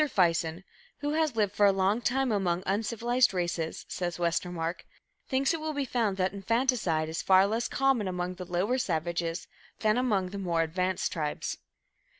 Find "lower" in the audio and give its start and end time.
8.51-8.79